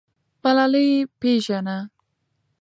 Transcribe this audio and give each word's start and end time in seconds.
ملالۍ 0.43 0.89
پیژنه. 1.21 1.77